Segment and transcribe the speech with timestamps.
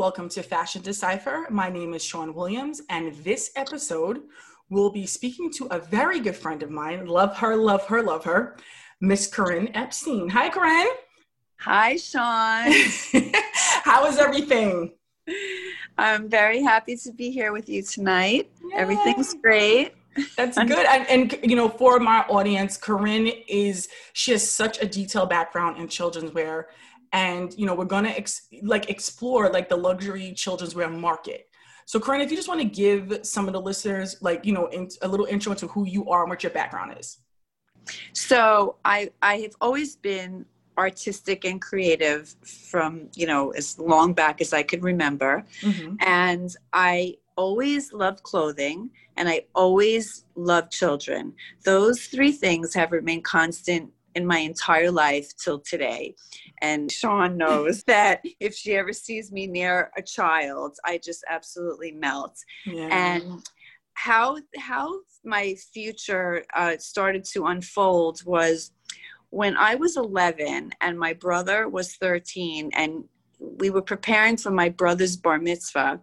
[0.00, 1.46] Welcome to Fashion Decipher.
[1.50, 4.22] My name is Sean Williams, and this episode
[4.70, 7.04] we'll be speaking to a very good friend of mine.
[7.04, 8.56] Love her, love her, love her,
[9.02, 10.30] Miss Corinne Epstein.
[10.30, 10.88] Hi, Corinne.
[11.58, 12.72] Hi, Sean.
[13.84, 14.94] How is everything?
[15.98, 18.50] I'm very happy to be here with you tonight.
[18.72, 18.78] Yay.
[18.78, 19.92] Everything's great.
[20.34, 20.86] That's good.
[20.86, 25.76] And, and, you know, for my audience, Corinne is, she has such a detailed background
[25.76, 26.68] in children's wear
[27.12, 31.48] and you know we're gonna ex- like explore like the luxury children's wear market.
[31.86, 34.66] So corinne if you just want to give some of the listeners like you know
[34.66, 37.18] in, a little intro into who you are and what your background is.
[38.12, 40.44] So i i have always been
[40.78, 45.44] artistic and creative from you know as long back as i could remember.
[45.62, 45.96] Mm-hmm.
[46.00, 51.32] and i always loved clothing and i always loved children.
[51.64, 56.14] Those three things have remained constant in my entire life till today.
[56.60, 61.92] And Sean knows that if she ever sees me near a child, I just absolutely
[61.92, 62.36] melt.
[62.66, 62.88] Yeah.
[62.90, 63.42] And
[63.94, 68.72] how how my future uh, started to unfold was
[69.30, 73.04] when I was 11 and my brother was 13 and
[73.40, 76.00] we were preparing for my brother's bar mitzvah.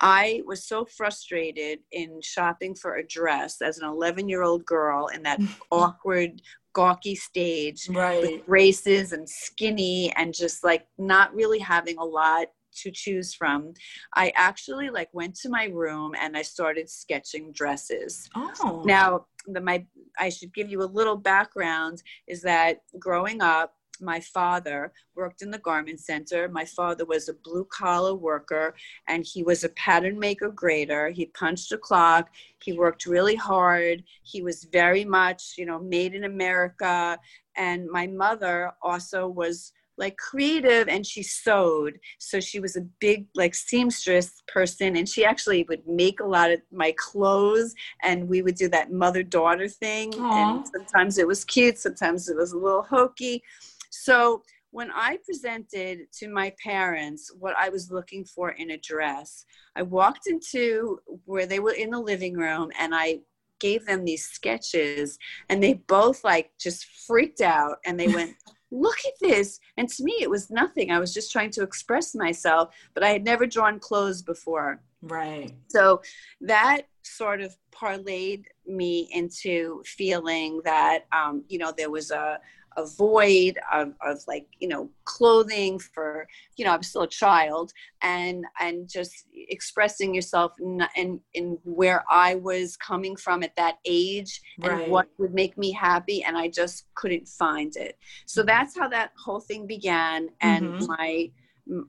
[0.00, 5.08] I was so frustrated in shopping for a dress as an 11 year old girl
[5.08, 6.40] in that awkward
[6.72, 8.22] gawky stage right.
[8.22, 13.74] with braces and skinny and just like not really having a lot to choose from
[14.14, 19.60] i actually like went to my room and i started sketching dresses oh now the
[19.60, 19.84] my
[20.20, 25.50] i should give you a little background is that growing up my father worked in
[25.50, 26.48] the garment center.
[26.48, 28.74] My father was a blue collar worker
[29.08, 31.10] and he was a pattern maker grader.
[31.10, 32.30] He punched a clock.
[32.62, 34.02] He worked really hard.
[34.22, 37.18] He was very much, you know, made in America.
[37.56, 43.26] And my mother also was like creative and she sewed so she was a big
[43.34, 48.40] like seamstress person and she actually would make a lot of my clothes and we
[48.42, 50.34] would do that mother daughter thing Aww.
[50.34, 53.42] and sometimes it was cute sometimes it was a little hokey
[53.90, 54.42] so
[54.72, 59.82] when I presented to my parents what I was looking for in a dress, I
[59.82, 63.20] walked into where they were in the living room and I
[63.58, 65.18] gave them these sketches
[65.48, 68.34] and they both like just freaked out and they went
[68.72, 69.58] look at this.
[69.76, 70.92] And to me it was nothing.
[70.92, 74.80] I was just trying to express myself but i had never drawn clothes before.
[75.02, 75.52] Right.
[75.68, 76.02] So
[76.42, 82.38] that sort of parlayed me into feeling that um, you know there was a
[82.80, 86.26] a void of, of like you know clothing for
[86.56, 92.04] you know i'm still a child and and just expressing yourself in, in, in where
[92.10, 94.82] i was coming from at that age right.
[94.82, 98.48] and what would make me happy and i just couldn't find it so mm-hmm.
[98.48, 100.86] that's how that whole thing began and mm-hmm.
[100.86, 101.30] my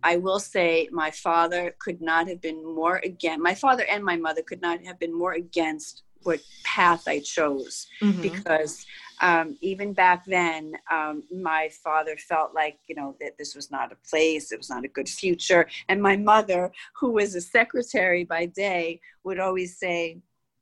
[0.04, 4.16] I will say my father could not have been more against my father and my
[4.16, 8.22] mother could not have been more against what path I chose mm-hmm.
[8.22, 8.86] because
[9.22, 13.92] um, even back then, um, my father felt like, you know, that this was not
[13.92, 15.68] a place, it was not a good future.
[15.88, 20.18] And my mother, who was a secretary by day, would always say,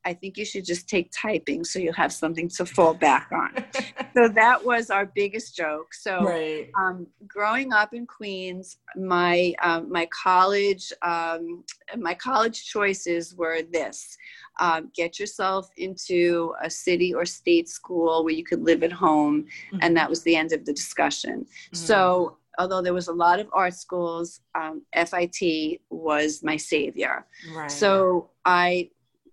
[0.05, 3.65] I think you should just take typing so you'll have something to fall back on.
[4.13, 5.93] so that was our biggest joke.
[5.93, 6.69] So right.
[6.79, 11.63] um, growing up in Queens, my um, my college um,
[11.97, 14.17] my college choices were this:
[14.59, 19.43] um, get yourself into a city or state school where you could live at home,
[19.43, 19.79] mm-hmm.
[19.81, 21.41] and that was the end of the discussion.
[21.41, 21.75] Mm-hmm.
[21.75, 27.25] So although there was a lot of art schools, um, FIT was my savior.
[27.55, 27.71] Right.
[27.71, 28.89] So I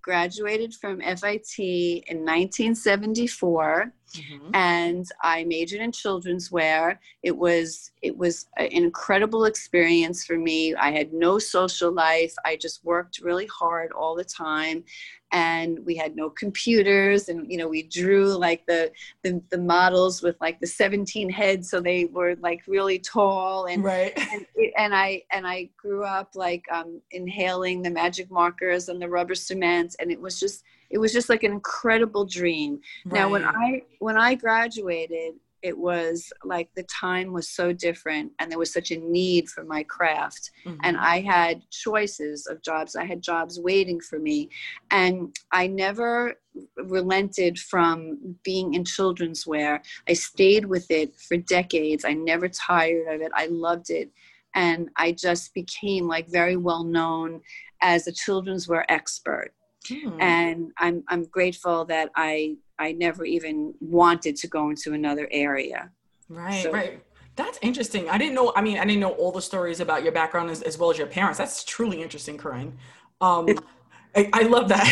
[0.06, 4.50] graduated from FIT in 1974 mm-hmm.
[4.54, 7.00] and I majored in children's wear.
[7.22, 10.74] It was it was an incredible experience for me.
[10.74, 12.34] I had no social life.
[12.44, 14.84] I just worked really hard all the time
[15.32, 18.92] and we had no computers and you know we drew like the,
[19.22, 23.82] the the, models with like the 17 heads so they were like really tall and
[23.82, 29.02] right and, and i and i grew up like um, inhaling the magic markers and
[29.02, 32.80] the rubber cement and it was just it was just like an incredible dream.
[33.04, 33.14] Right.
[33.20, 38.50] now when i when i graduated it was like the time was so different and
[38.50, 40.50] there was such a need for my craft.
[40.64, 40.78] Mm-hmm.
[40.84, 42.94] and i had choices of jobs.
[42.96, 44.50] I had jobs waiting for me.
[44.90, 46.34] And i never
[46.76, 49.82] relented from being in children's wear.
[50.08, 52.04] I stayed with it for decades.
[52.04, 53.32] I never tired of it.
[53.34, 54.10] I loved it.
[54.54, 57.40] And i just became like very well known
[57.82, 59.52] as a children's wear expert
[59.88, 60.20] Hmm.
[60.20, 65.90] And I'm I'm grateful that I I never even wanted to go into another area.
[66.28, 67.02] Right, so, right.
[67.36, 68.08] That's interesting.
[68.08, 68.52] I didn't know.
[68.56, 70.98] I mean, I didn't know all the stories about your background as, as well as
[70.98, 71.38] your parents.
[71.38, 72.76] That's truly interesting, Corinne.
[73.20, 73.46] Um,
[74.16, 74.86] I, I love that,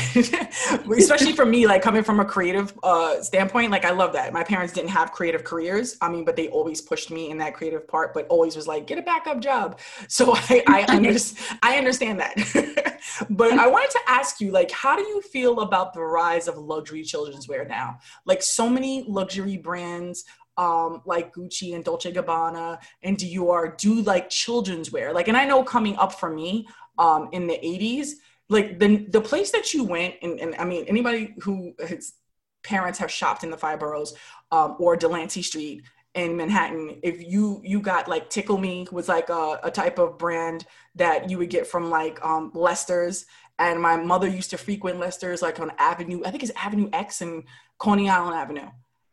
[0.99, 3.71] especially for me, like coming from a creative uh, standpoint.
[3.71, 4.35] Like I love that.
[4.35, 5.97] My parents didn't have creative careers.
[6.03, 8.13] I mean, but they always pushed me in that creative part.
[8.13, 9.81] But always was like, get a backup job.
[10.09, 11.15] So I, I, under,
[11.63, 12.99] I understand that.
[13.31, 16.59] but I wanted to ask you, like, how do you feel about the rise of
[16.59, 17.99] luxury children's wear now?
[18.27, 20.25] Like, so many luxury brands
[20.57, 25.13] um, like Gucci and Dolce Gabbana and Dior do like children's wear.
[25.13, 26.69] Like, and I know coming up for me
[26.99, 28.11] um, in the 80s,
[28.49, 32.15] like the the place that you went and, and i mean anybody who his
[32.63, 34.15] parents have shopped in the five boroughs
[34.53, 35.83] um, or delancey street
[36.15, 40.17] in manhattan if you you got like tickle me was like a, a type of
[40.19, 40.65] brand
[40.95, 43.27] that you would get from like um, lester's.
[43.59, 47.21] And my mother used to frequent lester's like on avenue i think it's avenue x
[47.21, 47.45] and
[47.79, 48.69] coney island avenue.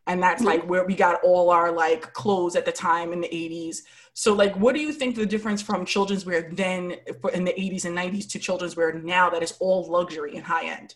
[0.08, 3.28] And that's like where we got all our like clothes at the time in the
[3.28, 3.82] 80s
[4.14, 6.94] so like what do you think the difference from children's wear then
[7.32, 10.66] in the 80s and 90s to children's wear now that is all luxury and high
[10.66, 10.94] end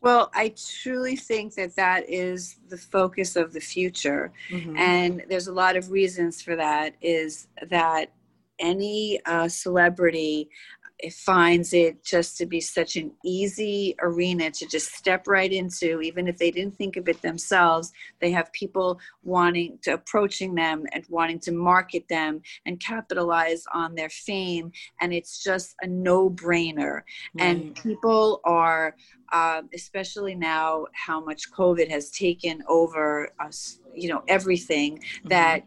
[0.00, 4.76] well i truly think that that is the focus of the future mm-hmm.
[4.76, 8.12] and there's a lot of reasons for that is that
[8.60, 10.50] any uh, celebrity
[10.98, 16.00] it finds it just to be such an easy arena to just step right into
[16.00, 20.84] even if they didn't think of it themselves they have people wanting to approaching them
[20.92, 27.02] and wanting to market them and capitalize on their fame and it's just a no-brainer
[27.36, 27.40] mm.
[27.40, 28.96] and people are
[29.32, 35.28] uh, especially now how much covid has taken over us you know everything mm-hmm.
[35.28, 35.64] that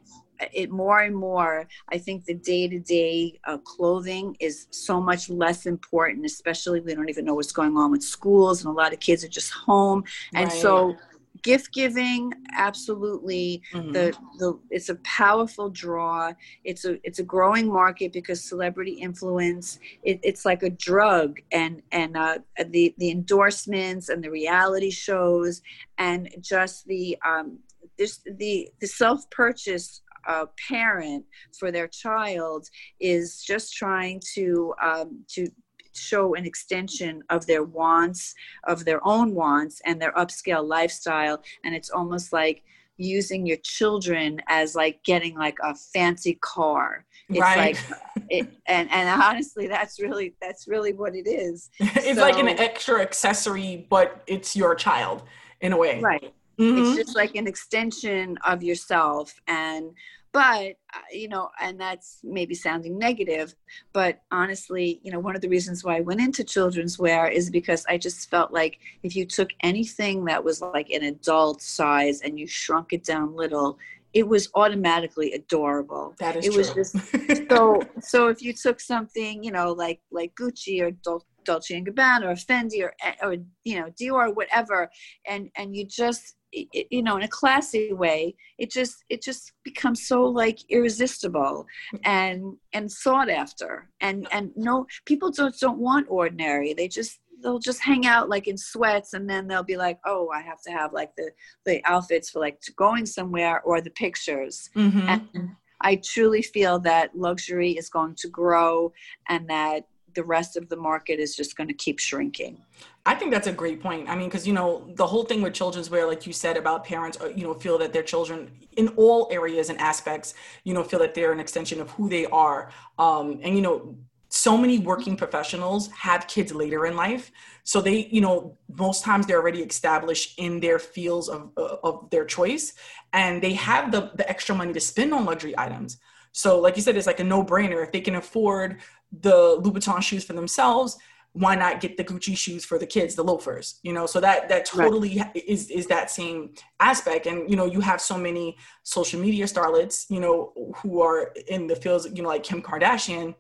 [0.54, 6.26] it more and more i think the day-to-day uh, clothing is so much less important
[6.26, 9.24] especially we don't even know what's going on with schools and a lot of kids
[9.24, 10.04] are just home
[10.34, 10.62] and right.
[10.62, 10.96] so
[11.44, 13.92] gift giving absolutely mm-hmm.
[13.92, 16.32] the the it's a powerful draw
[16.64, 21.82] it's a it's a growing market because celebrity influence it, it's like a drug and
[21.92, 22.38] and uh,
[22.70, 25.62] the the endorsements and the reality shows
[25.98, 27.60] and just the um
[27.98, 31.26] this the the self purchase a parent
[31.58, 32.68] for their child
[33.00, 35.48] is just trying to um, to
[35.94, 38.34] show an extension of their wants
[38.66, 41.42] of their own wants and their upscale lifestyle.
[41.64, 42.64] And it's almost like
[42.98, 47.06] using your children as like getting like a fancy car.
[47.30, 47.76] It's right.
[47.76, 51.70] like it, and and honestly that's really that's really what it is.
[51.80, 55.24] It's so, like an extra accessory but it's your child
[55.62, 56.00] in a way.
[56.00, 56.78] Right Mm-hmm.
[56.78, 59.34] It's just like an extension of yourself.
[59.48, 59.92] And,
[60.32, 63.56] but, uh, you know, and that's maybe sounding negative,
[63.94, 67.50] but honestly, you know, one of the reasons why I went into children's wear is
[67.50, 72.22] because I just felt like if you took anything that was like an adult size
[72.22, 73.78] and you shrunk it down little,
[74.14, 76.14] it was automatically adorable.
[76.20, 76.58] That is it true.
[76.58, 81.26] was just so so if you took something, you know, like like Gucci or Dol-
[81.46, 84.90] Dolce and Gabbana or Fendi or or you know Dior or whatever,
[85.26, 90.08] and and you just you know in a classy way it just it just becomes
[90.08, 91.66] so like irresistible
[92.04, 97.60] and and sought after and and no people don't don't want ordinary they just they'll
[97.60, 100.72] just hang out like in sweats and then they'll be like oh i have to
[100.72, 101.32] have like the
[101.66, 105.08] the outfits for like going somewhere or the pictures mm-hmm.
[105.08, 105.50] and
[105.82, 108.92] i truly feel that luxury is going to grow
[109.30, 112.62] and that the rest of the market is just going to keep shrinking.
[113.06, 114.10] I think that's a great point.
[114.10, 116.86] I mean, because you know the whole thing with children's wear, like you said about
[116.86, 120.84] parents, uh, you know, feel that their children in all areas and aspects, you know,
[120.84, 122.72] feel that they're an extension of who they are.
[123.00, 123.96] Um, and you know,
[124.30, 127.32] so many working professionals have kids later in life,
[127.64, 132.10] so they, you know, most times they're already established in their fields of uh, of
[132.12, 132.74] their choice,
[133.14, 135.98] and they have the the extra money to spend on luxury items.
[136.34, 137.84] So, like you said, it's like a no brainer.
[137.84, 138.80] If they can afford
[139.12, 140.98] the Louboutin shoes for themselves,
[141.34, 143.80] why not get the Gucci shoes for the kids, the loafers?
[143.84, 145.36] You know, so that that totally right.
[145.36, 147.26] is is that same aspect.
[147.26, 151.68] And you know, you have so many social media starlets, you know, who are in
[151.68, 153.36] the fields, you know, like Kim Kardashian.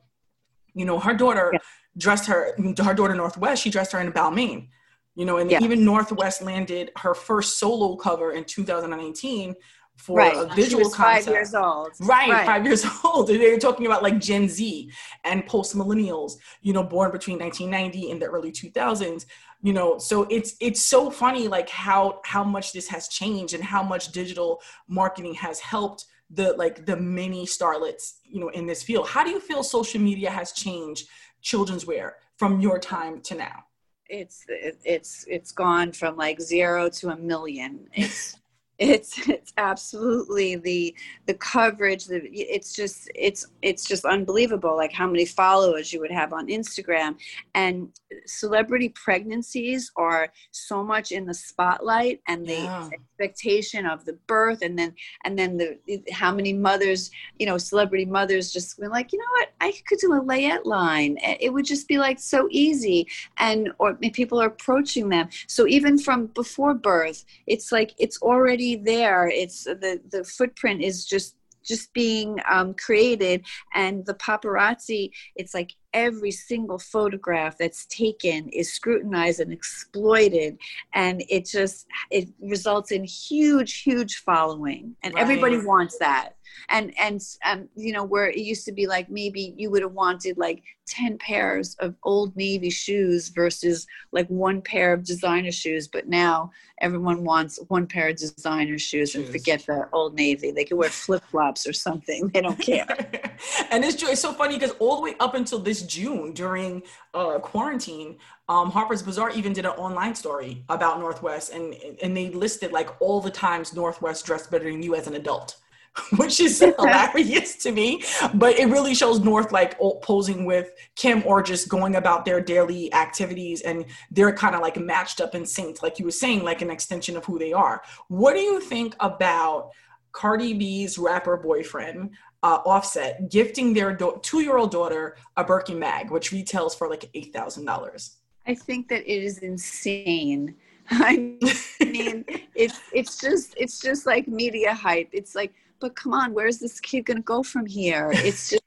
[0.74, 1.60] You know, her daughter yeah.
[1.98, 4.70] dressed her her daughter North West, She dressed her in Balmain.
[5.16, 5.60] You know, and yeah.
[5.62, 9.54] even North West landed her first solo cover in 2018
[9.98, 10.36] for right.
[10.36, 11.26] a visual concept.
[11.26, 11.92] Five years old.
[12.02, 13.28] Right, right, five years old.
[13.28, 14.92] They're talking about like Gen Z
[15.24, 19.26] and post millennials, you know, born between 1990 and the early 2000s.
[19.62, 23.64] You know, so it's it's so funny like how how much this has changed and
[23.64, 28.82] how much digital marketing has helped the like the many starlets, you know, in this
[28.82, 29.08] field.
[29.08, 31.08] How do you feel social media has changed
[31.42, 33.66] children's wear from your time to now?
[34.10, 37.88] It's it's it's gone from like zero to a million.
[37.94, 38.41] It's
[38.82, 40.96] it's it's absolutely the
[41.28, 46.12] the coverage the it's just it's it's just unbelievable like how many followers you would
[46.12, 47.16] have on instagram.
[47.54, 47.90] And
[48.26, 52.90] celebrity pregnancies are so much in the spotlight and the yeah.
[52.92, 55.78] expectation of the birth and then and then the
[56.12, 59.50] how many mothers you know celebrity mothers just were like you know what?
[59.62, 61.18] I could do a layette line.
[61.22, 63.08] It would just be like so easy.
[63.38, 65.30] And or people are approaching them.
[65.48, 71.06] So even from before birth it's like it's already there it's the the footprint is
[71.06, 73.46] just just being um, created.
[73.74, 80.58] And the paparazzi it's like every single photograph that's taken is scrutinized and exploited.
[80.94, 84.96] And it just it results in huge huge following.
[85.04, 85.22] And right.
[85.22, 86.34] everybody wants that
[86.70, 89.94] and and um, you know where it used to be like maybe you would have
[89.94, 95.88] wanted like 10 pairs of old navy shoes versus like one pair of designer shoes
[95.88, 99.16] but now everyone wants one pair of designer shoes, shoes.
[99.16, 102.86] and forget the old navy they can wear flip-flops or something they don't care
[103.72, 106.82] and it's, it's so funny because all the way up until this june during
[107.14, 108.18] uh, quarantine
[108.52, 112.74] um, Harper's Bazaar even did an online story about North West, and and they listed
[112.74, 115.56] like all the times North West dressed better than you as an adult.
[116.18, 118.04] which is hilarious to me.
[118.34, 122.94] But it really shows North like posing with Kim or just going about their daily
[122.94, 126.62] activities and they're kind of like matched up and synced, like you were saying, like
[126.62, 127.82] an extension of who they are.
[128.08, 129.72] What do you think about
[130.14, 132.12] Cardi B's rapper boyfriend?
[132.44, 137.32] Uh, Offset gifting their do- two-year-old daughter a Birkin bag, which retails for like eight
[137.32, 138.18] thousand dollars.
[138.48, 140.56] I think that it is insane.
[140.90, 141.38] I
[141.80, 145.10] mean, it's it's just it's just like media hype.
[145.12, 148.12] It's like but come on, where's this kid going to go from here?
[148.14, 148.64] It's just,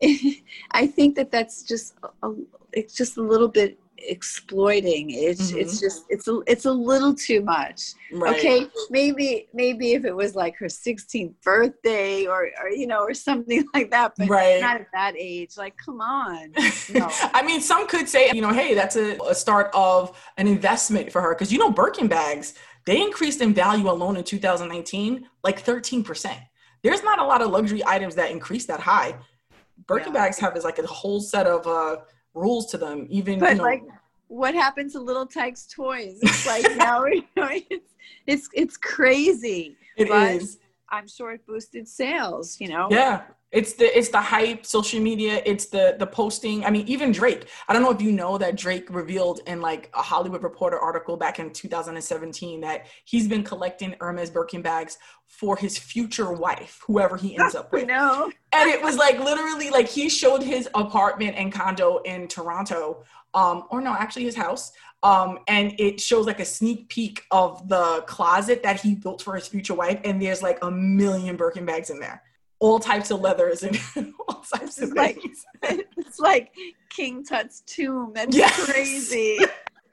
[0.70, 2.32] I think that that's just, a,
[2.72, 5.58] it's just a little bit exploiting it's mm-hmm.
[5.58, 8.36] it's just it's a it's a little too much right.
[8.36, 13.14] okay maybe maybe if it was like her 16th birthday or or you know or
[13.14, 14.60] something like that but right.
[14.60, 16.52] not at that age like come on
[16.92, 17.08] no.
[17.34, 21.10] i mean some could say you know hey that's a, a start of an investment
[21.10, 22.54] for her because you know birkin bags
[22.86, 26.38] they increased in value alone in 2019 like 13 percent
[26.82, 29.16] there's not a lot of luxury items that increase that high.
[29.86, 30.24] Birkin yeah.
[30.24, 32.02] bags have is like a whole set of uh,
[32.34, 33.06] rules to them.
[33.10, 33.82] Even but you know, like,
[34.28, 36.18] what happened to Little Tikes toys?
[36.22, 37.94] It's like now you know, it's
[38.26, 39.76] it's it's crazy.
[39.96, 40.58] It but is.
[40.90, 42.60] I'm sure it boosted sales.
[42.60, 42.88] You know.
[42.90, 46.64] Yeah, it's the it's the hype social media it's the the posting.
[46.64, 47.48] I mean even drake.
[47.66, 51.16] I don't know if you know that drake revealed in like a hollywood reporter article
[51.16, 57.16] back in 2017 that he's been collecting hermes birkin bags for his future wife whoever
[57.16, 57.84] he ends up with.
[57.84, 58.30] I know.
[58.52, 63.64] and it was like literally like he showed his apartment and condo in toronto um
[63.70, 68.02] or no actually his house um, and it shows like a sneak peek of the
[68.08, 71.90] closet that he built for his future wife, and there's like a million Birkin bags
[71.90, 72.20] in there
[72.60, 73.78] all types of leathers and
[74.28, 75.44] all types of like, things.
[75.96, 76.52] It's like
[76.90, 78.12] King Tut's tomb.
[78.14, 78.64] That's yes.
[78.64, 79.38] crazy.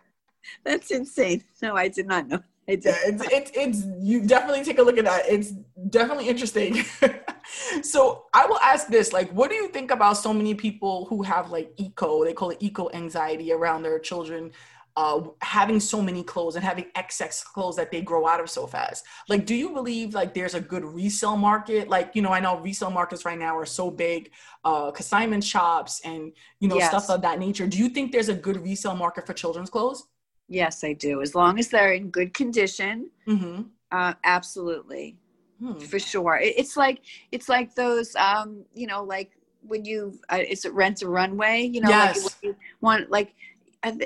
[0.64, 1.44] That's insane.
[1.62, 2.42] No, I did not know.
[2.68, 2.86] I did.
[2.86, 5.24] Yeah, it's, it's, it's, you definitely take a look at that.
[5.28, 5.52] It's
[5.90, 6.84] definitely interesting.
[7.84, 11.22] so I will ask this, like, what do you think about so many people who
[11.24, 14.52] have like eco, they call it eco anxiety around their children
[14.98, 18.66] uh, having so many clothes and having excess clothes that they grow out of so
[18.66, 19.04] fast.
[19.28, 21.90] Like, do you believe like there's a good resale market?
[21.90, 24.32] Like, you know, I know resale markets right now are so big,
[24.64, 26.90] uh, consignment shops and you know yes.
[26.90, 27.68] stuff of that nature.
[27.68, 30.08] Do you think there's a good resale market for children's clothes?
[30.48, 31.22] Yes, I do.
[31.22, 33.64] As long as they're in good condition, mm-hmm.
[33.92, 35.18] uh, absolutely,
[35.60, 35.78] hmm.
[35.80, 36.38] for sure.
[36.38, 40.72] It, it's like it's like those, um, you know, like when you uh, it's a
[40.72, 41.64] rent a runway.
[41.64, 42.24] You know, yes.
[42.24, 43.34] like you want like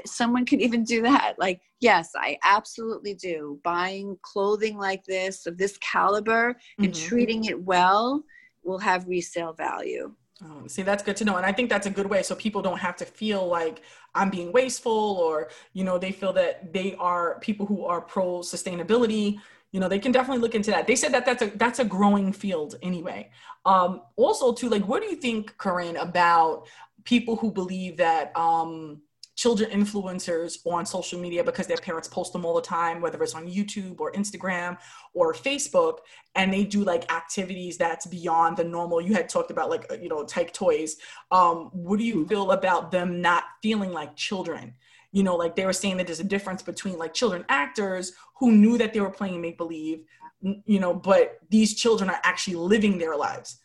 [0.05, 1.35] someone could even do that.
[1.37, 3.59] Like yes i absolutely do.
[3.63, 6.85] Buying clothing like this of this caliber mm-hmm.
[6.85, 8.23] and treating it well
[8.63, 10.13] will have resale value.
[10.43, 12.61] Oh, see that's good to know and i think that's a good way so people
[12.61, 13.81] don't have to feel like
[14.15, 18.39] i'm being wasteful or you know they feel that they are people who are pro
[18.39, 19.37] sustainability
[19.71, 20.87] you know they can definitely look into that.
[20.87, 23.29] They said that that's a that's a growing field anyway.
[23.65, 26.67] Um also too like what do you think corinne about
[27.03, 29.01] people who believe that um
[29.39, 33.33] children influencers on social media because their parents post them all the time, whether it's
[33.33, 34.77] on YouTube or Instagram
[35.13, 35.99] or Facebook,
[36.35, 38.99] and they do like activities that's beyond the normal.
[38.99, 40.97] You had talked about like, you know, type toys.
[41.31, 44.73] Um, what do you feel about them not feeling like children?
[45.13, 48.51] You know, like they were saying that there's a difference between like children actors who
[48.51, 50.03] knew that they were playing make believe,
[50.41, 53.59] you know, but these children are actually living their lives.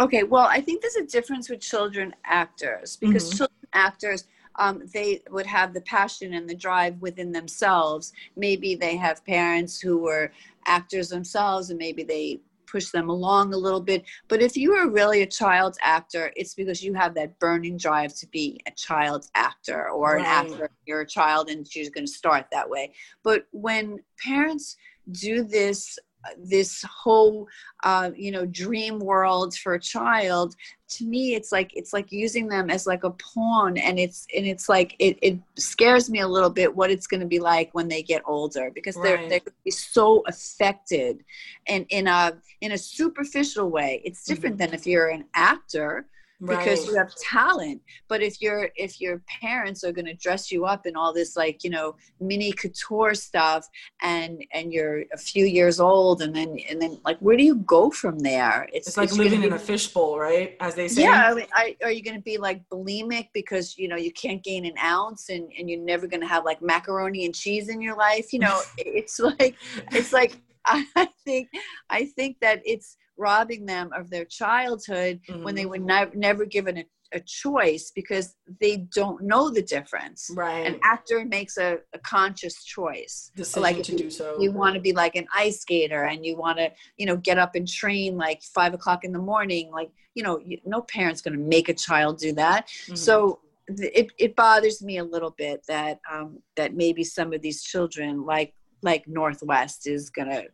[0.00, 3.36] Okay, well, I think there's a difference with children actors because mm-hmm.
[3.36, 4.24] children actors
[4.56, 8.12] um, they would have the passion and the drive within themselves.
[8.36, 10.32] Maybe they have parents who were
[10.66, 12.40] actors themselves, and maybe they
[12.72, 14.02] push them along a little bit.
[14.28, 18.14] But if you are really a child actor, it's because you have that burning drive
[18.14, 20.20] to be a child actor or right.
[20.20, 20.70] an actor.
[20.86, 22.92] You're a child and you're going to start that way.
[23.22, 24.76] But when parents
[25.10, 25.98] do this
[26.38, 27.48] this whole
[27.84, 30.54] uh, you know dream world for a child
[30.88, 34.46] to me it's like it's like using them as like a pawn and it's and
[34.46, 37.70] it's like it, it scares me a little bit what it's going to be like
[37.74, 39.04] when they get older because right.
[39.04, 41.24] they're they're going to be so affected
[41.66, 44.70] and in a in a superficial way it's different mm-hmm.
[44.70, 46.06] than if you're an actor
[46.46, 46.88] because right.
[46.88, 50.86] you have talent but if your if your parents are going to dress you up
[50.86, 53.66] in all this like you know mini couture stuff
[54.00, 57.56] and and you're a few years old and then and then like where do you
[57.56, 58.68] go from there?
[58.72, 60.56] It's, it's like it's living be, in a fishbowl right?
[60.60, 61.02] As they say.
[61.02, 64.12] Yeah I mean, I, are you going to be like bulimic because you know you
[64.12, 67.68] can't gain an ounce and and you're never going to have like macaroni and cheese
[67.68, 68.32] in your life?
[68.32, 69.56] You know it's like
[69.92, 71.48] it's like I think
[71.90, 75.42] I think that it's robbing them of their childhood mm-hmm.
[75.42, 80.30] when they were ne- never given a, a, choice because they don't know the difference.
[80.34, 80.66] Right.
[80.66, 83.30] An actor makes a, a conscious choice.
[83.36, 84.40] Decision like to you, do so.
[84.40, 87.38] You want to be like an ice skater and you want to, you know, get
[87.38, 89.70] up and train like five o'clock in the morning.
[89.70, 92.66] Like, you know, you, no parent's going to make a child do that.
[92.66, 92.94] Mm-hmm.
[92.94, 97.62] So it, it bothers me a little bit that um, that maybe some of these
[97.62, 100.44] children like like North West is gonna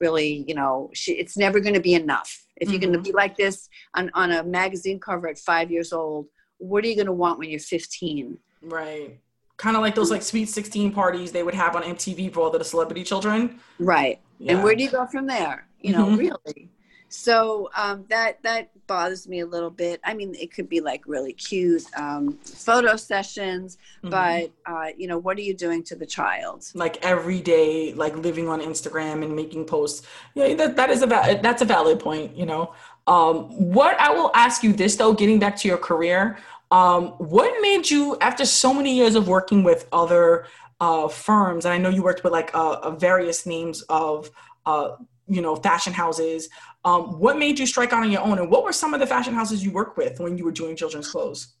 [0.00, 2.44] really, you know, she, it's never going to be enough.
[2.56, 2.92] If you're mm-hmm.
[2.92, 6.26] going to be like this on, on a magazine cover at five years old,
[6.58, 8.38] what are you going to want when you're 15?
[8.62, 9.18] Right.
[9.56, 12.50] Kind of like those like sweet 16 parties they would have on MTV for all
[12.50, 13.60] the celebrity children.
[13.78, 14.20] Right.
[14.38, 14.54] Yeah.
[14.54, 15.66] And where do you go from there?
[15.80, 16.16] You know, mm-hmm.
[16.16, 16.70] really
[17.08, 20.00] so um, that that bothers me a little bit.
[20.04, 24.10] I mean it could be like really cute um, photo sessions mm-hmm.
[24.10, 26.70] but uh, you know what are you doing to the child?
[26.74, 30.06] Like every day like living on instagram and making posts.
[30.34, 32.74] Yeah that, that is a va- that's a valid point you know?
[33.08, 36.38] Um, what i will ask you this though getting back to your career
[36.72, 40.46] um, what made you after so many years of working with other
[40.80, 44.28] uh, firms and i know you worked with like uh, various names of
[44.66, 44.96] uh,
[45.28, 46.48] you know fashion houses.
[46.84, 49.06] Um, what made you strike out on your own and what were some of the
[49.06, 51.54] fashion houses you worked with when you were doing children's clothes?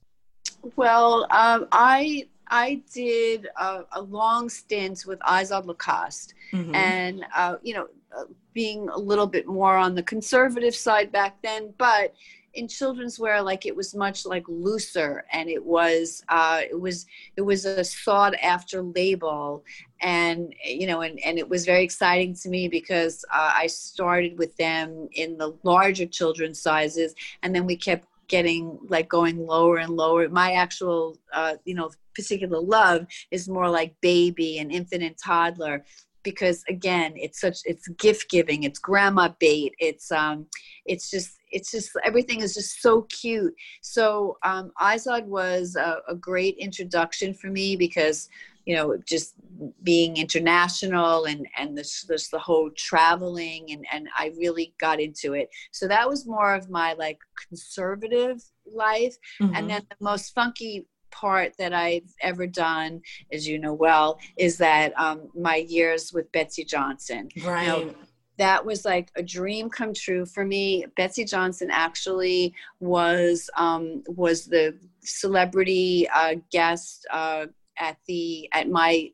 [0.76, 6.74] Well um, i i did a, a, long stint with izod lacoste mm-hmm.
[6.74, 8.24] and uh, you know uh,
[8.54, 12.14] being a little bit more on the conservative side back then but
[12.56, 17.06] in children's wear like it was much like looser and it was uh, it was
[17.36, 19.64] it was a sought after label.
[20.02, 24.38] And you know and, and it was very exciting to me because uh, i started
[24.38, 29.78] with them in the larger children's sizes and then we kept getting like going lower
[29.78, 30.28] and lower.
[30.28, 35.84] My actual uh, you know particular love is more like baby and infant and toddler
[36.30, 40.46] because again it's such it's gift giving it's grandma bait it's um
[40.84, 43.54] it's just it's just everything is just so cute.
[43.80, 48.28] So um izod was a, a great introduction for me because
[48.64, 49.34] you know just
[49.82, 55.34] being international and and this this the whole traveling and and I really got into
[55.34, 55.48] it.
[55.72, 59.16] So that was more of my like conservative life.
[59.40, 59.54] Mm-hmm.
[59.54, 60.86] and then the most funky
[61.16, 63.02] part that I've ever done,
[63.32, 67.28] as you know well, is that um, my years with Betsey Johnson.
[67.44, 67.62] Right.
[67.62, 67.94] You know,
[68.38, 70.84] that was like a dream come true for me.
[70.96, 77.46] Betsey Johnson actually was um, was the celebrity uh, guest uh,
[77.78, 79.10] at the at my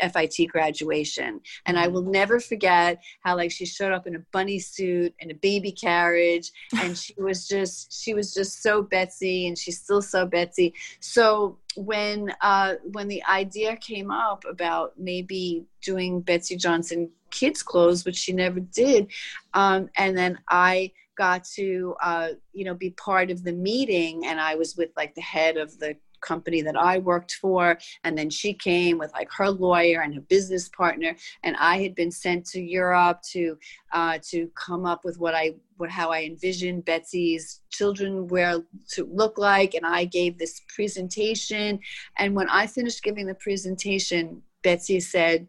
[0.00, 1.40] FIT graduation.
[1.66, 5.30] And I will never forget how like she showed up in a bunny suit and
[5.30, 10.02] a baby carriage and she was just she was just so Betsey and she's still
[10.02, 10.74] so Betsey.
[11.00, 18.04] So when uh when the idea came up about maybe doing Betsey Johnson kids clothes,
[18.04, 19.08] which she never did,
[19.52, 24.40] um, and then I got to uh, you know be part of the meeting and
[24.40, 27.78] i was with like the head of the company that I worked for.
[28.04, 31.16] And then she came with like her lawyer and her business partner.
[31.44, 33.58] And I had been sent to Europe to
[33.92, 38.62] uh, to come up with what I what how I envisioned Betsey's children wear
[38.94, 39.74] to look like.
[39.74, 41.80] And I gave this presentation.
[42.18, 45.46] And when I finished giving the presentation, Betsey said,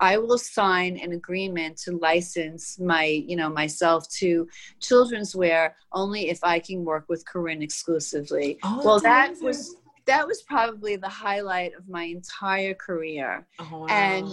[0.00, 4.48] I will sign an agreement to license my, you know, myself to
[4.80, 8.58] children's wear only if I can work with Corinne exclusively.
[8.62, 9.46] Oh, well, that amazing.
[9.46, 13.46] was that was probably the highlight of my entire career.
[13.58, 13.86] Oh, wow.
[13.86, 14.28] And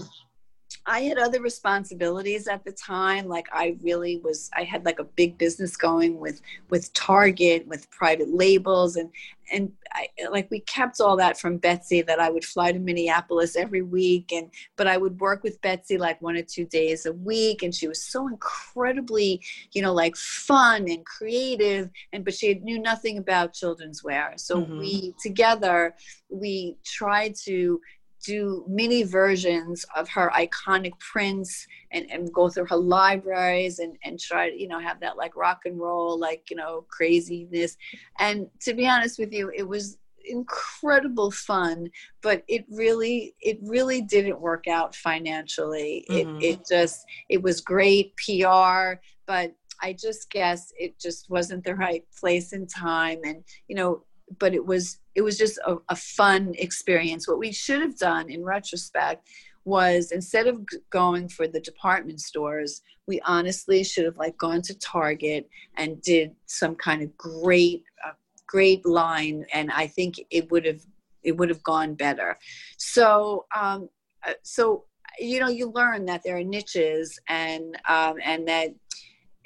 [0.86, 3.28] I had other responsibilities at the time.
[3.28, 7.90] Like I really was, I had like a big business going with with Target, with
[7.90, 9.10] private labels, and
[9.52, 12.02] and I, like we kept all that from Betsey.
[12.02, 15.98] That I would fly to Minneapolis every week, and but I would work with Betsey
[15.98, 19.42] like one or two days a week, and she was so incredibly,
[19.72, 24.34] you know, like fun and creative, and but she knew nothing about children's wear.
[24.38, 24.80] So mm-hmm.
[24.80, 25.96] we together
[26.30, 27.80] we tried to
[28.24, 34.20] do mini versions of her iconic prints and, and go through her libraries and, and
[34.20, 37.78] try to, you know, have that like rock and roll, like, you know, craziness.
[38.20, 41.90] And to be honest with you, it was incredible fun,
[42.22, 46.06] but it really, it really didn't work out financially.
[46.10, 46.38] Mm-hmm.
[46.38, 51.76] It, it just, it was great PR, but I just guess it just wasn't the
[51.76, 53.20] right place and time.
[53.26, 54.04] And, you know,
[54.40, 57.28] but it was it was just a, a fun experience.
[57.28, 59.28] What we should have done in retrospect
[59.66, 60.60] was instead of
[60.90, 66.32] going for the department stores we honestly should have like gone to target and did
[66.46, 68.12] some kind of great uh,
[68.46, 70.82] great line and i think it would have
[71.24, 72.38] it would have gone better.
[72.78, 73.90] So um
[74.26, 74.86] uh, so
[75.20, 78.70] you know you learn that there are niches and um and that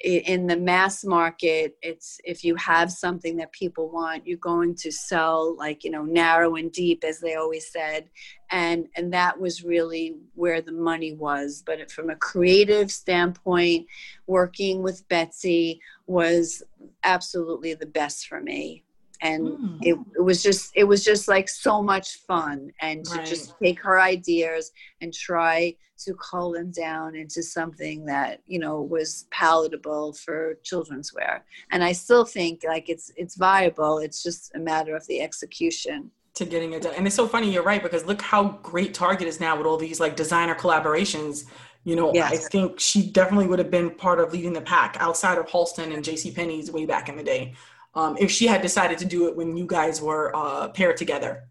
[0.00, 4.92] in the mass market it's if you have something that people want you're going to
[4.92, 8.08] sell like you know narrow and deep as they always said.
[8.50, 11.62] And and that was really where the money was.
[11.64, 13.86] But from a creative standpoint
[14.26, 16.62] working with betsey was
[17.04, 18.84] absolutely the best for me
[19.20, 19.78] and mm.
[19.82, 23.26] it, it, was just it was just like so much fun and to right.
[23.26, 28.80] just take her ideas and try to cull them down into something that you know
[28.80, 34.54] was palatable for children's wear and i still think like it's it's viable it's just
[34.54, 37.82] a matter of the execution to getting it done and it's so funny you're right
[37.82, 41.46] because look how great target is now with all these like designer collaborations
[41.82, 42.32] you know yes.
[42.32, 45.92] i think she definitely would have been part of leading the pack outside of halston
[45.92, 47.54] and jc penney's way back in the day
[47.98, 51.44] um, if she had decided to do it when you guys were uh, paired together.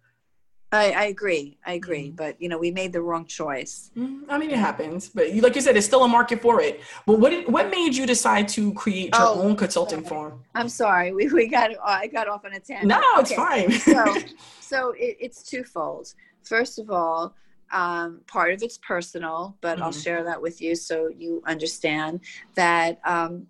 [0.71, 1.57] I, I agree.
[1.65, 2.07] I agree.
[2.07, 2.15] Mm-hmm.
[2.15, 3.91] But you know, we made the wrong choice.
[3.97, 4.29] Mm-hmm.
[4.29, 5.09] I mean, it happens.
[5.09, 6.81] But you, like you said, it's still a market for it.
[7.05, 10.43] But what did, what made you decide to create your oh, own consulting firm?
[10.55, 11.11] I'm sorry.
[11.17, 12.87] We, we got I got off on a tangent.
[12.87, 13.71] No, it's fine.
[13.71, 14.15] so
[14.59, 16.13] so it, it's twofold.
[16.43, 17.35] First of all,
[17.71, 19.83] um, part of it's personal, but mm-hmm.
[19.83, 22.21] I'll share that with you so you understand
[22.55, 23.47] that um,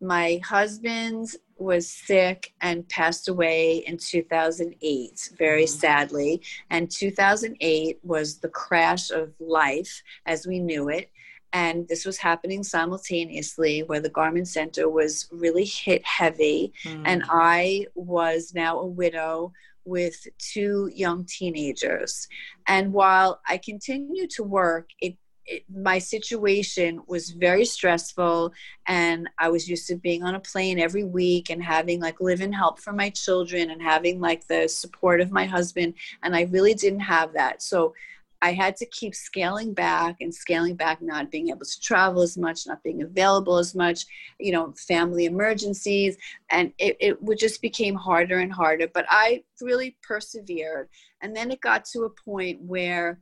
[0.00, 1.28] my husband
[1.60, 5.78] was sick and passed away in 2008, very mm-hmm.
[5.78, 6.42] sadly.
[6.70, 11.10] And 2008 was the crash of life as we knew it.
[11.52, 16.72] And this was happening simultaneously where the Garment Center was really hit heavy.
[16.84, 17.02] Mm-hmm.
[17.06, 19.52] And I was now a widow
[19.84, 22.28] with two young teenagers.
[22.66, 25.16] And while I continued to work, it
[25.46, 28.52] it, my situation was very stressful
[28.86, 32.52] and i was used to being on a plane every week and having like live-in
[32.52, 36.74] help for my children and having like the support of my husband and i really
[36.74, 37.62] didn't have that.
[37.62, 37.94] So
[38.42, 42.38] i had to keep scaling back and scaling back not being able to travel as
[42.38, 44.06] much not being available as much
[44.38, 46.16] you know family emergencies
[46.50, 48.88] and it, it would just became harder and harder.
[48.88, 50.88] But i really persevered
[51.20, 53.20] and then it got to a point where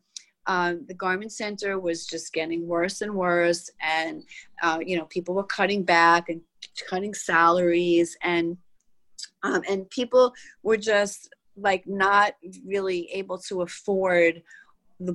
[0.49, 4.25] um, the garment center was just getting worse and worse and
[4.63, 6.41] uh, you know people were cutting back and
[6.89, 8.57] cutting salaries and
[9.43, 10.33] um, and people
[10.63, 12.33] were just like not
[12.67, 14.43] really able to afford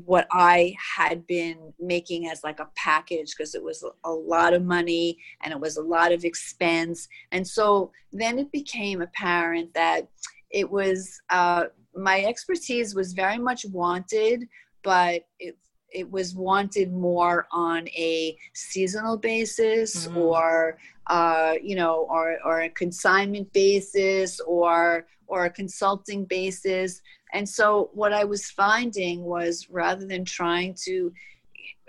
[0.05, 4.53] what I had been making as like a package because it was a, a, lot
[4.53, 7.09] of money and it was a lot of expense.
[7.33, 10.07] And so then it became apparent that
[10.51, 11.65] it was uh,
[11.95, 14.47] my expertise was very much wanted,
[14.83, 15.57] but it
[15.93, 20.17] it was wanted more on a seasonal basis mm-hmm.
[20.17, 27.01] or uh, you know or or a consignment basis or or a consulting basis
[27.33, 31.11] and so what i was finding was rather than trying to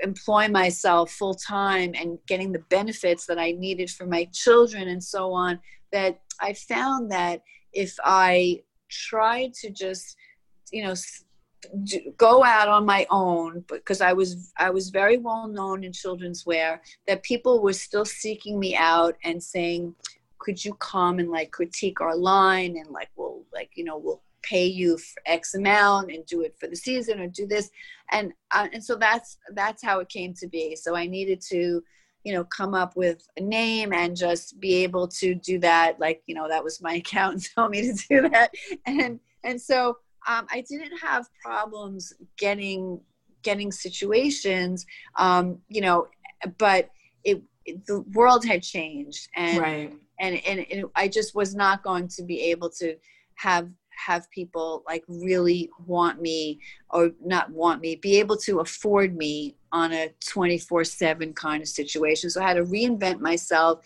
[0.00, 5.02] employ myself full time and getting the benefits that i needed for my children and
[5.02, 5.58] so on
[5.92, 10.16] that i found that if i tried to just
[10.72, 10.94] you know
[12.16, 16.44] go out on my own because I was I was very well known in children's
[16.46, 19.94] wear that people were still seeking me out and saying
[20.38, 24.22] could you come and like critique our line and like we'll like you know we'll
[24.44, 27.70] pay you for x amount and do it for the season or do this.
[28.12, 30.76] And uh, and so that's that's how it came to be.
[30.76, 31.82] So I needed to
[32.22, 36.22] you know come up with a name and just be able to do that like
[36.26, 38.50] you know that was my accountant told me to do that.
[38.86, 43.00] And and so um, I didn't have problems getting
[43.44, 44.86] getting situations
[45.18, 46.08] um, you know
[46.58, 46.90] but
[47.22, 49.92] it, it, the world had changed and right.
[50.20, 52.96] and, and and i just was not going to be able to
[53.36, 56.58] have have people like really want me
[56.90, 61.68] or not want me be able to afford me on a 24 7 kind of
[61.68, 63.80] situation so i had to reinvent myself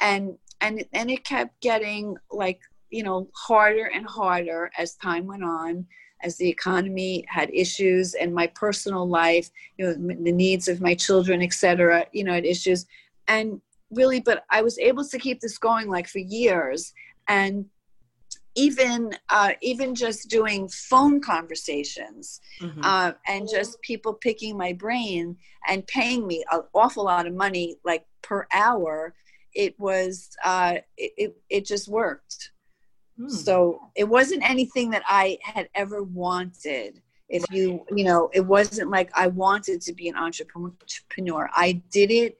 [0.00, 2.60] and and and it kept getting like
[2.94, 5.84] you know harder and harder as time went on
[6.22, 9.92] as the economy had issues and my personal life you know
[10.28, 12.86] the needs of my children etc you know had issues.
[13.26, 16.92] And really but i was able to keep this going like for years.
[17.28, 17.66] And
[18.56, 22.80] even uh, even just doing phone conversations mm-hmm.
[22.84, 25.36] uh, and just people picking my brain
[25.68, 29.14] and paying me an awful lot of money like per hour
[29.54, 32.52] it was uh, it, it, it just worked
[33.18, 33.30] mm.
[33.30, 38.90] so it wasn't anything that i had ever wanted if you you know it wasn't
[38.90, 42.36] like i wanted to be an entrepreneur i did it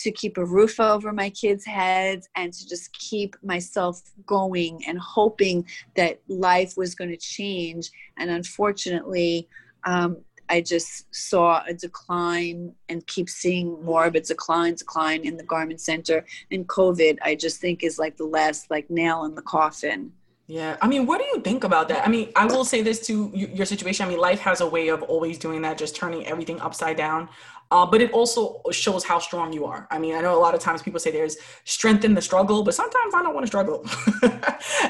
[0.00, 4.98] to keep a roof over my kids' heads and to just keep myself going and
[4.98, 7.90] hoping that life was going to change.
[8.16, 9.46] And unfortunately,
[9.84, 10.18] um,
[10.50, 15.44] I just saw a decline and keep seeing more of a decline, decline in the
[15.44, 16.26] garment center.
[16.50, 20.12] And COVID, I just think is like the last like nail in the coffin.
[20.48, 20.76] Yeah.
[20.82, 22.04] I mean, what do you think about that?
[22.04, 24.04] I mean, I will say this to your situation.
[24.04, 27.28] I mean, life has a way of always doing that, just turning everything upside down.
[27.70, 29.86] Uh, but it also shows how strong you are.
[29.92, 32.64] I mean, I know a lot of times people say there's strength in the struggle,
[32.64, 33.86] but sometimes I don't want to struggle.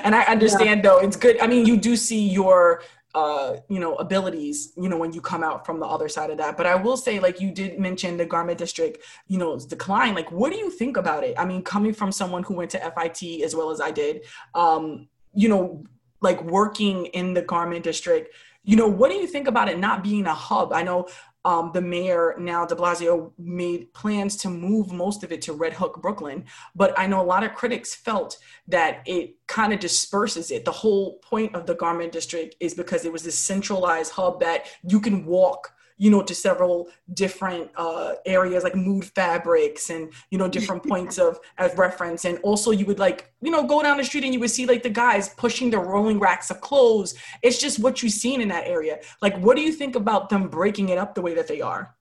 [0.02, 0.90] and I understand yeah.
[0.90, 1.38] though, it's good.
[1.42, 2.82] I mean, you do see your
[3.14, 6.38] uh you know abilities you know when you come out from the other side of
[6.38, 6.56] that.
[6.56, 10.14] But i will say like you did mention the garment district you know decline.
[10.14, 11.34] Like what do you think about it?
[11.38, 15.08] I mean coming from someone who went to fit as well as i did um
[15.34, 15.84] you know
[16.20, 20.02] like working in the garment district you know what do you think about it not
[20.02, 20.72] being a hub?
[20.72, 21.08] I know
[21.44, 25.72] um, the mayor now de blasio made plans to move most of it to red
[25.72, 26.44] hook brooklyn.
[26.74, 30.64] But i know a lot of critics felt that it kind of disperses it.
[30.64, 34.66] The whole point of the garment district is because it was this centralized hub that
[34.82, 40.38] you can walk you know, to several different uh, areas like mood fabrics and, you
[40.38, 42.24] know, different points of as reference.
[42.24, 44.64] And also you would like, you know, go down the street and you would see
[44.64, 47.14] like the guys pushing the rolling racks of clothes.
[47.42, 49.00] It's just what you've seen in that area.
[49.20, 51.94] Like, what do you think about them breaking it up the way that they are?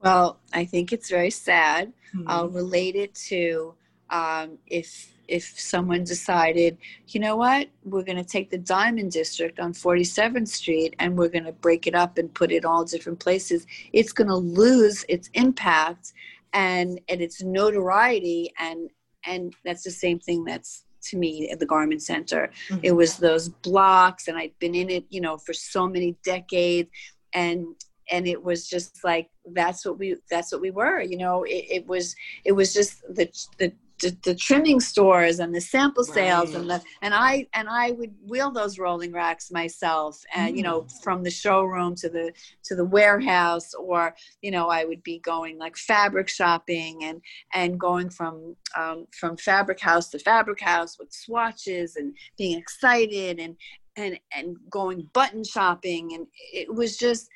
[0.00, 1.92] Well, I think it's very sad.
[2.16, 2.24] Mm-hmm.
[2.26, 3.74] I'll relate it to
[4.14, 6.76] um, if if someone decided,
[7.08, 11.30] you know what, we're going to take the Diamond District on 47th Street and we're
[11.30, 15.02] going to break it up and put it all different places, it's going to lose
[15.08, 16.12] its impact
[16.52, 18.88] and and its notoriety and
[19.26, 22.80] and that's the same thing that's to me at the garment center mm-hmm.
[22.84, 26.88] it was those blocks and i'd been in it you know for so many decades
[27.32, 27.66] and
[28.12, 31.66] and it was just like that's what we that's what we were you know it,
[31.68, 36.50] it was it was just the the the, the, trimming stores and the sample sales
[36.50, 36.60] right.
[36.60, 40.56] and the and I and I would wheel those rolling racks myself and mm.
[40.56, 41.02] you know mm.
[41.02, 42.32] from the showroom to the
[42.64, 47.20] to the warehouse or you know I would be going like fabric shopping and
[47.52, 53.38] and going from um, from fabric house to fabric house with swatches and being excited
[53.38, 53.56] and
[53.96, 57.28] and and going button shopping and it was just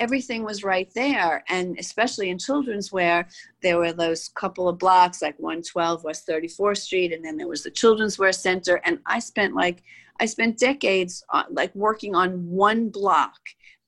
[0.00, 1.44] everything was right there.
[1.48, 3.28] And especially in children's wear,
[3.62, 7.62] there were those couple of blocks like 112 West 34th Street, and then there was
[7.62, 8.80] the Children's Wear Center.
[8.84, 9.82] And I spent like,
[10.18, 13.38] I spent decades on, uh, like working on one block.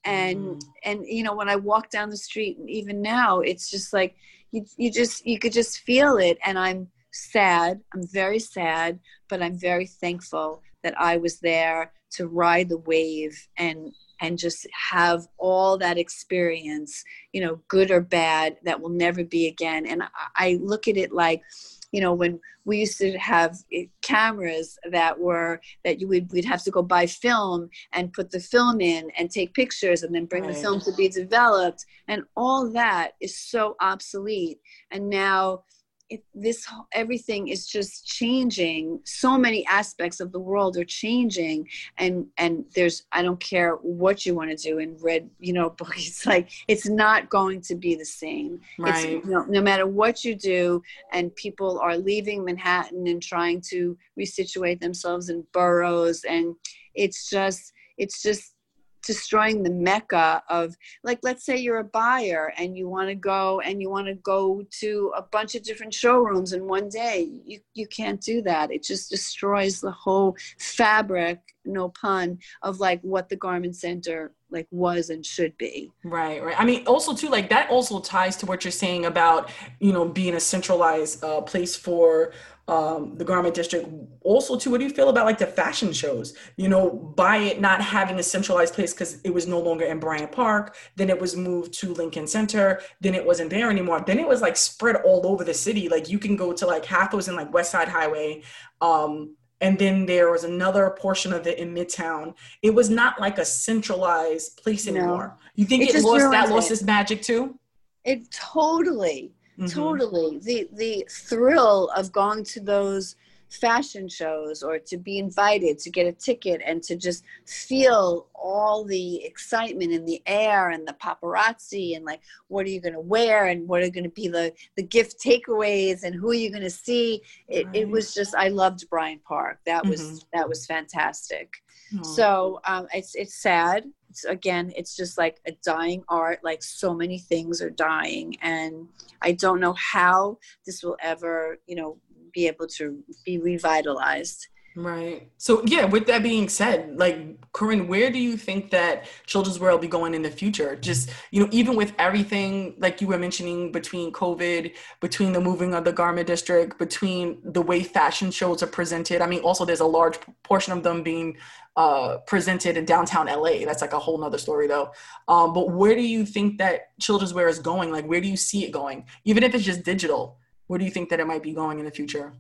[0.05, 0.63] And, mm.
[0.85, 4.15] and, you know, when I walk down the street, even now, it's just like,
[4.51, 6.39] you, you just, you could just feel it.
[6.45, 7.81] And I'm sad.
[7.95, 8.99] I'm very sad,
[9.29, 14.69] but I'm very thankful that I was there to ride the wave and and just
[14.73, 19.85] have all that experience, you know, good or bad, that will never be again.
[19.85, 20.05] And
[20.37, 21.43] I look at it like,
[21.91, 26.45] you know, when we used to have eh, cameras that were that you would we'd
[26.45, 30.27] have to go buy film and put the film in and take pictures and then
[30.27, 30.55] bring right.
[30.55, 34.61] the film to be developed, and all that is so obsolete.
[34.93, 35.65] And now
[36.13, 42.27] it, this everything is just changing so many aspects of the world are changing and
[42.37, 45.95] and there's i don't care what you want to do in red you know book
[45.97, 49.25] it's like it's not going to be the same right.
[49.25, 53.97] You know, no matter what you do and people are leaving manhattan and trying to
[54.19, 56.55] resituate themselves in boroughs and
[56.95, 58.55] it's just it's just
[59.05, 63.61] destroying the mecca of like let's say you're a buyer and you want to go
[63.61, 67.29] and you want to go to a bunch of different showrooms in one day.
[67.45, 68.73] You you can't do that.
[68.73, 74.67] It just destroys the whole fabric no pun of like what the garment center like
[74.71, 75.91] was and should be.
[76.05, 76.59] Right right.
[76.59, 80.09] I mean also too like that also ties to what you're saying about you know
[80.09, 82.33] being a centralized uh, place for
[82.69, 83.89] um, the garment district.
[84.23, 86.35] Also, too, what do you feel about like the fashion shows?
[86.57, 89.99] You know, by it not having a centralized place because it was no longer in
[89.99, 94.03] Bryant Park, then it was moved to Lincoln Center, then it wasn't there anymore.
[94.07, 95.89] Then it was like spread all over the city.
[95.89, 98.43] Like you can go to like half was in like West Side Highway.
[98.81, 102.35] Um, and then there was another portion of it in Midtown.
[102.63, 105.37] It was not like a centralized place anymore.
[105.39, 105.49] No.
[105.55, 107.59] You think it, it lost that lost its magic too?
[108.05, 109.67] It totally Mm-hmm.
[109.67, 110.39] Totally.
[110.39, 113.17] The the thrill of going to those
[113.53, 118.83] fashion shows or to be invited to get a ticket and to just feel all
[118.83, 123.01] the excitement in the air and the paparazzi and like what are you going to
[123.01, 126.51] wear and what are going to be the the gift takeaways and who are you
[126.51, 127.77] going to see it, right.
[127.77, 130.17] it was just i loved bryant park that was mm-hmm.
[130.33, 131.63] that was fantastic
[132.03, 136.93] so um, it's it's sad it's, again it's just like a dying art like so
[136.93, 138.87] many things are dying and
[139.23, 141.97] i don't know how this will ever you know
[142.35, 145.31] be able to be revitalized Right.
[145.37, 149.71] So yeah, with that being said, like Corinne, where do you think that children's wear
[149.71, 150.77] will be going in the future?
[150.77, 155.75] Just, you know, even with everything like you were mentioning between COVID, between the moving
[155.75, 159.21] of the garment district, between the way fashion shows are presented.
[159.21, 161.37] I mean, also there's a large portion of them being
[161.77, 163.67] uh, presented in downtown LA.
[163.67, 164.93] That's like a whole nother story though.
[165.29, 167.93] Um, but where do you think that children's wear is going?
[167.93, 169.05] Like where do you see it going?
[169.25, 171.85] Even if it's just digital, where do you think that it might be going in
[171.85, 172.33] the future?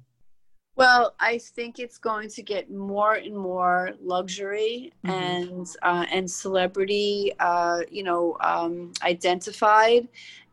[0.74, 5.10] Well, I think it's going to get more and more luxury mm-hmm.
[5.10, 10.08] and uh, and celebrity, uh, you know, um, identified,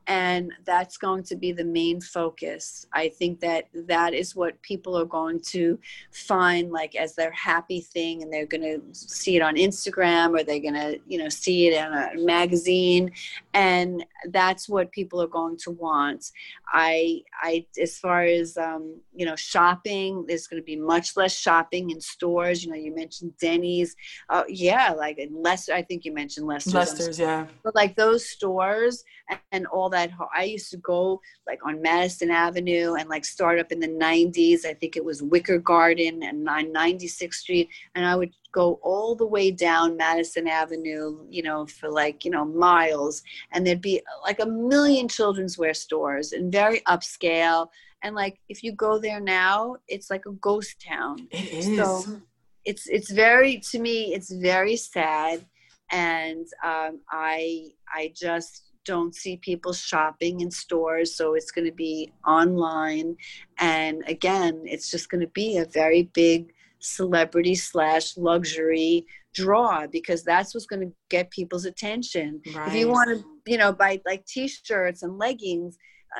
[0.09, 2.87] and that's going to be the main focus.
[2.93, 5.77] I think that that is what people are going to
[6.11, 10.43] find like as their happy thing and they're going to see it on instagram or
[10.43, 13.11] they're going to you know see it in a magazine
[13.53, 16.31] and that's what people are going to want.
[16.73, 21.37] I i as far as um, you know shopping there's going to be much less
[21.37, 22.63] shopping in stores.
[22.63, 23.95] You know you mentioned denny's.
[24.27, 27.45] Uh, yeah like less i think you mentioned lester's, lester's yeah.
[27.63, 31.81] But like those stores and, and all that that I used to go like on
[31.81, 34.65] Madison Avenue and like start up in the 90s.
[34.65, 37.69] I think it was Wicker Garden and 96th Street.
[37.95, 42.31] And I would go all the way down Madison Avenue, you know, for like, you
[42.31, 43.21] know, miles.
[43.51, 47.67] And there'd be like a million children's wear stores and very upscale.
[48.03, 51.27] And like if you go there now, it's like a ghost town.
[51.31, 51.77] It is.
[51.77, 52.21] So
[52.65, 55.45] it's it's very to me, it's very sad.
[55.91, 61.71] And um, I I just don't see people shopping in stores so it's going to
[61.71, 63.15] be online
[63.59, 70.23] and again it's just going to be a very big celebrity slash luxury draw because
[70.23, 72.67] that's what's going to get people's attention right.
[72.67, 75.77] if you want to you know buy like t-shirts and leggings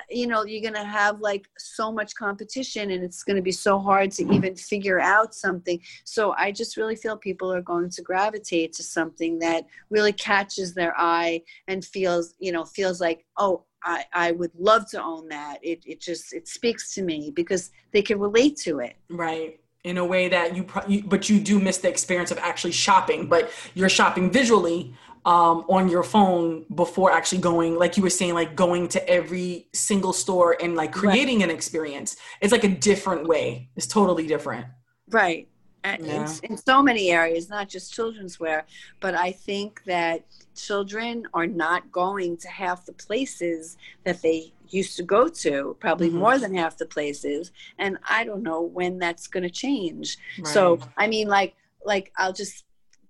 [0.09, 3.51] you know you're going to have like so much competition and it's going to be
[3.51, 5.79] so hard to even figure out something.
[6.03, 10.73] So i just really feel people are going to gravitate to something that really catches
[10.73, 15.29] their eye and feels you know feels like oh I, I would love to own
[15.29, 15.59] that.
[15.61, 18.95] It, it just it speaks to me because they can relate to it.
[19.09, 19.59] Right.
[19.85, 23.27] In a way that you, you but you do miss the experience of actually shopping
[23.27, 24.93] but you're shopping visually
[25.25, 29.67] um, on your phone before actually going, like you were saying, like going to every
[29.73, 31.49] single store and like creating right.
[31.49, 32.17] an experience.
[32.41, 33.69] It's like a different way.
[33.75, 34.65] It's totally different.
[35.09, 35.47] Right.
[35.83, 35.95] Yeah.
[36.43, 38.65] In, in so many areas, not just children's wear,
[38.99, 44.97] but I think that children are not going to half the places that they used
[44.97, 46.19] to go to, probably mm-hmm.
[46.19, 47.51] more than half the places.
[47.77, 50.17] And I don't know when that's going to change.
[50.37, 50.47] Right.
[50.47, 51.55] So, I mean, like,
[51.85, 52.65] like I'll just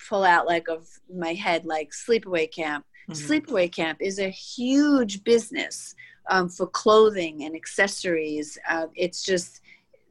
[0.08, 2.86] pull out like of my head like sleepaway camp.
[3.10, 3.32] Mm-hmm.
[3.32, 5.96] sleepaway camp is a huge business
[6.30, 8.58] um, for clothing and accessories.
[8.70, 9.62] Uh, it's just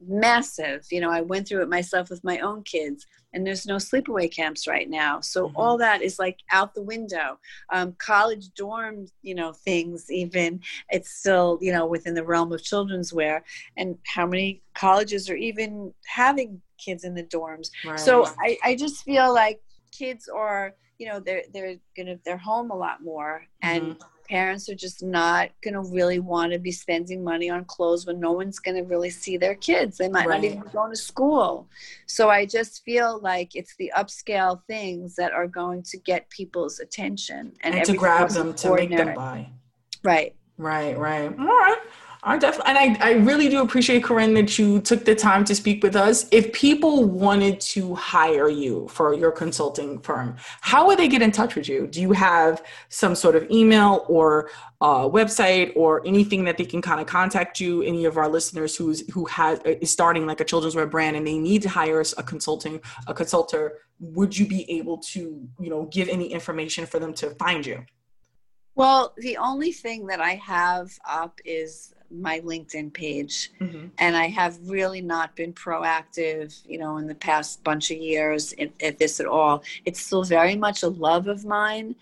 [0.06, 0.86] massive.
[0.90, 4.30] You know i went through it myself with my own kids and there's no sleepaway
[4.30, 5.20] camps right now.
[5.20, 5.56] So mm-hmm.
[5.56, 7.38] all that is like out the window.
[7.70, 10.60] Um, college dorm you know things even
[10.90, 13.44] it's still you know within the realm of children's wear.
[13.76, 17.70] And how many colleges are even having kids in the dorms?
[17.84, 18.00] Right.
[18.00, 19.60] so I, I just feel like
[19.90, 24.02] kids are you know they're they're gonna they're home a lot more and mm-hmm.
[24.28, 28.18] parents are just not going to really want to be spending money on clothes when
[28.18, 29.96] no one's going to really see their kids.
[29.96, 30.42] They might right.
[30.42, 31.68] not even be going to school.
[32.06, 36.80] So I just feel like it's the upscale things that are going to get people's
[36.80, 39.48] attention and, and to grab them to make them buy.
[40.02, 40.34] Right.
[40.58, 41.30] Right, right.
[41.38, 41.78] All right.
[42.24, 45.54] I definitely, and I, I really do appreciate Corinne that you took the time to
[45.54, 46.26] speak with us.
[46.32, 51.30] If people wanted to hire you for your consulting firm, how would they get in
[51.30, 51.86] touch with you?
[51.86, 54.50] Do you have some sort of email or
[54.80, 57.82] uh, website or anything that they can kind of contact you?
[57.82, 61.26] Any of our listeners who's who has is starting like a children's wear brand and
[61.26, 65.84] they need to hire a consulting a consultant, would you be able to you know
[65.84, 67.84] give any information for them to find you?
[68.74, 73.50] Well, the only thing that I have up is my LinkedIn page.
[73.60, 73.88] Mm-hmm.
[73.98, 78.54] And I have really not been proactive, you know, in the past bunch of years
[78.82, 79.62] at this at all.
[79.84, 81.94] It's still very much a love of mine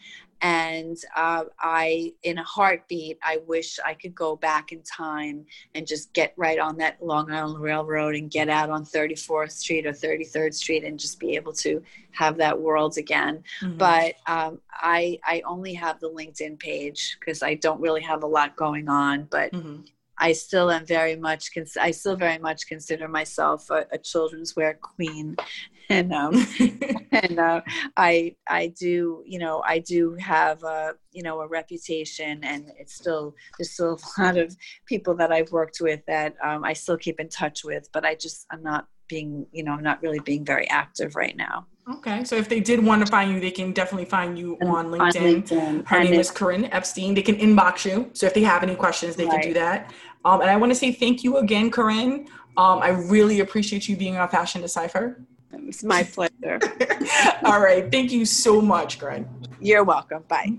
[0.43, 5.87] and uh, i in a heartbeat i wish i could go back in time and
[5.87, 9.93] just get right on that long island railroad and get out on 34th street or
[9.93, 11.83] 33rd street and just be able to
[12.13, 13.79] have that world again mm-hmm.
[13.79, 18.27] but um, i i only have the linkedin page because i don't really have a
[18.27, 19.81] lot going on but mm-hmm.
[20.19, 21.51] I still am very much.
[21.81, 25.37] I still very much consider myself a, a children's wear queen,
[25.89, 26.47] and um,
[27.13, 27.61] and uh,
[27.97, 32.95] I I do you know I do have a you know a reputation, and it's
[32.95, 34.57] still there's still a lot of
[34.87, 38.15] people that I've worked with that um, I still keep in touch with, but I
[38.15, 41.67] just I'm not being you know I'm not really being very active right now.
[41.89, 44.87] Okay, so if they did want to find you, they can definitely find you on
[44.87, 44.99] LinkedIn.
[44.99, 45.87] On LinkedIn.
[45.87, 47.15] Her and name is Corinne Epstein.
[47.15, 48.11] They can inbox you.
[48.13, 49.41] So if they have any questions, they right.
[49.41, 49.93] can do that.
[50.25, 52.27] Um, and I want to say thank you again, Corinne.
[52.57, 55.23] Um, I really appreciate you being on Fashion Decipher.
[55.53, 56.59] It's my pleasure.
[57.45, 57.91] All right.
[57.91, 59.29] Thank you so much, Corinne.
[59.61, 60.25] You're welcome.
[60.27, 60.59] Bye.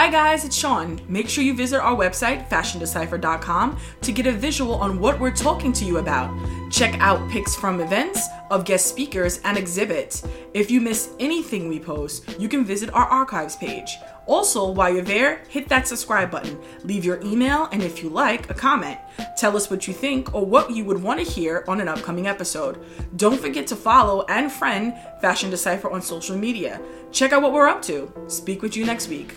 [0.00, 0.98] Hi guys, it's Sean.
[1.08, 5.74] Make sure you visit our website, fashiondecipher.com, to get a visual on what we're talking
[5.74, 6.30] to you about.
[6.70, 10.26] Check out pics from events, of guest speakers, and exhibits.
[10.54, 13.98] If you miss anything we post, you can visit our archives page.
[14.24, 18.48] Also, while you're there, hit that subscribe button, leave your email, and if you like,
[18.48, 18.98] a comment.
[19.36, 22.26] Tell us what you think or what you would want to hear on an upcoming
[22.26, 22.82] episode.
[23.16, 26.80] Don't forget to follow and friend Fashion Decipher on social media.
[27.12, 28.10] Check out what we're up to.
[28.28, 29.34] Speak with you next week.